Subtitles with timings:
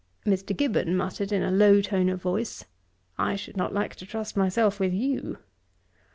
[0.25, 0.57] Mr.
[0.57, 2.65] Gibbon muttered, in a low tone of voice.
[3.19, 5.37] 'I should not like to trust myself with you.'